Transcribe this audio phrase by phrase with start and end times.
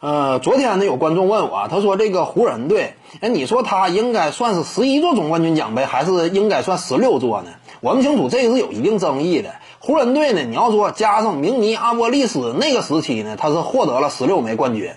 [0.00, 7.50] 呃，昨天呢有观众问我，他说这个湖人队，哎，你说他应该算是十一座总冠军奖杯，还是应该算十六座呢？
[7.82, 9.56] 我们清楚这个是有一定争议的。
[9.82, 14.92] 湖人队呢，你要说加上明尼阿波利斯那个时期呢，他是获得了十六枚冠军。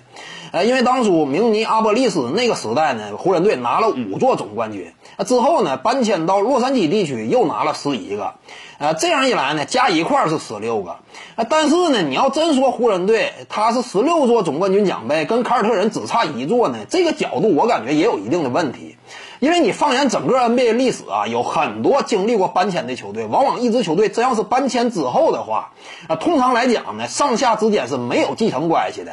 [0.51, 4.91] 呃，因为当初明尼阿波利斯那个时代呢，湖人队拿了五座总冠军，
[5.25, 8.33] 之后呢搬迁到洛杉矶地区又拿了十一个，
[8.77, 10.97] 呃，这样一来呢，加一块是十六个，
[11.37, 18.97] 呃，但是呢，你要真说湖人队他是十六座总冠军奖杯，跟凯尔特人只差一座呢，这个角度我感觉也有一定的问题。
[19.43, 25.73] 因为你放眼整个 NBA 历史啊，有很多经历过搬迁的球队，往往一支球队真要是搬迁之后的话，
[26.07, 29.11] 啊，通常来讲呢，上下之间是没有继承关系的。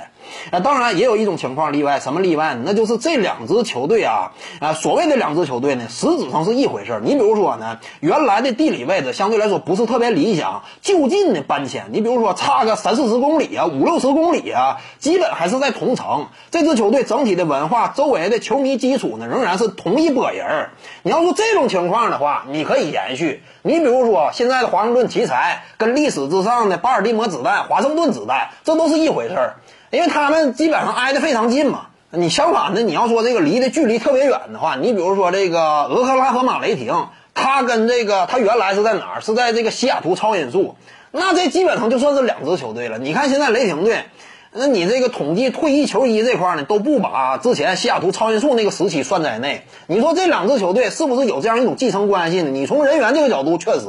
[0.53, 2.57] 啊，当然也有一种情况例外，什么例外？
[2.65, 4.31] 那就是这两支球队啊，
[4.61, 7.01] 啊，所谓的两支球队呢，实质上是一回事儿。
[7.05, 16.29] 你比如说呢，原来的地理位置相对来说不是特别理想，就近的搬迁，你比如说差个三四十公里啊，五六十公里啊，基本还是在同城。
[16.53, 20.20] 这支球队整体的文化，周围的球迷基础呢，仍然是同一部。
[20.21, 20.69] 个人，
[21.03, 23.43] 你要说这种情况的话，你可以延续。
[23.63, 29.55] 你比如说，现在的华盛顿奇才跟历史之上的巴尔的摩子弹、华盛顿子弹，这都是一回事儿，
[29.91, 31.87] 因为他们基本上挨得非常近嘛。
[32.11, 39.21] 你相反的，你要说这个离的距离特别远的话，你比如说这个俄克拉荷马雷霆，他跟这个他原来是在哪儿？
[39.21, 40.77] 是在这个西雅图超音速，
[41.11, 42.99] 那这基本上就算是两支球队了。
[42.99, 44.05] 你看现在雷霆队。
[44.53, 49.65] 那你这个统计退役球衣这块呢，都不把之前西雅图超音速那个时期算在内。
[49.87, 52.51] 你说这两支球队是不是有这样一种继承关系呢？
[52.51, 53.87] 你从人员这个角度确实，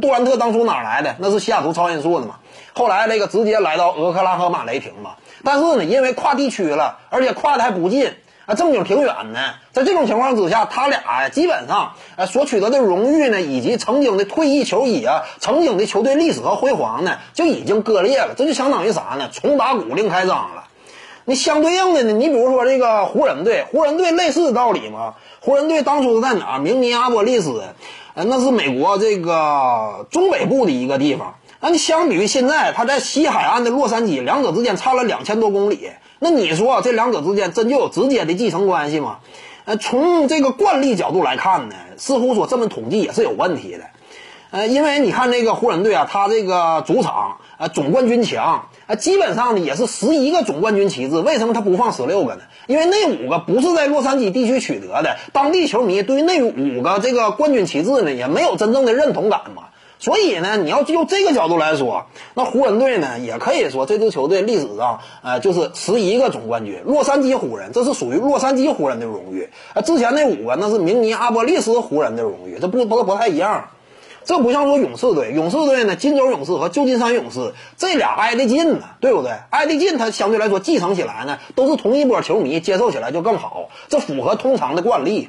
[0.00, 1.16] 杜兰特当初哪来的？
[1.18, 2.36] 那是西雅图超音速的嘛。
[2.74, 5.12] 后来那个直接来到俄克拉荷马雷霆嘛。
[5.44, 8.12] 但是呢，因为跨地区了，而且跨的还不近。
[8.46, 18.34] 啊，正经挺远的，在这种情况之下，他俩呀，基本上，呃，所取得的荣誉呢，以及曾经的退役球衣啊，曾经的球队历史和辉煌呢，就已经割裂了。
[18.36, 19.30] 这就相当于啥呢？
[19.32, 20.64] 重打鼓另开张了。
[21.24, 25.14] 你相对应的呢，你比如说这个湖人队，湖人队类似的道理嘛。
[25.38, 26.58] 湖人队当初是在哪？
[26.58, 27.62] 明尼阿波利斯，
[28.14, 31.36] 呃，那是美国这个中北部的一个地方。
[31.60, 35.92] 那你相比于现在，他在西海岸的洛杉矶，两者之间差了两千多公里。
[36.24, 39.18] 那你说这两者之间真就有直接的继承关系吗？
[39.64, 43.84] 呃，从这个惯例角度来看呢，似乎说这么统计也是有问题的。
[44.52, 51.18] 呃，因为你看那个湖人队啊，他这个主场呃总冠军墙啊，基本上呢也是十一个总冠军旗帜。
[51.18, 52.42] 为什么他不放十六个呢？
[52.68, 59.64] 因为那五个不是在洛杉矶地区取得的，当地球迷对于那五个这个冠军旗帜呢也没有真正的认同感嘛。
[60.02, 66.82] 所以呢，你要就这个角度来说，那湖人队呢，也可以说这支球队历史上，呃，就是十一个总冠军。
[66.84, 69.48] 洛杉矶湖人，这是属于洛杉矶湖人的荣誉。
[69.74, 73.68] 呃，之前那五个那是明尼阿波利斯湖人的荣誉，这不不不太一样。
[74.24, 79.30] 这不像说勇士队，勇士队呢，金州勇士和旧金山勇士这俩挨得近呢，对不对？
[79.50, 85.28] 挨得近，它相对来说继承起来呢，都是同一波球迷，接受起来就更好，这符合通常的惯例。